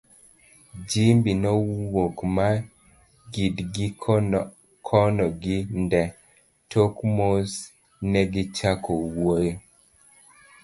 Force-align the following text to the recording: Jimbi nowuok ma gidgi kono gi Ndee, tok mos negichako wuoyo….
Jimbi 0.89 1.31
nowuok 1.41 2.17
ma 2.35 2.47
gidgi 3.33 3.87
kono 4.87 5.25
gi 5.41 5.57
Ndee, 5.83 6.09
tok 6.71 6.95
mos 7.15 7.49
negichako 8.11 8.91
wuoyo…. 9.15 9.53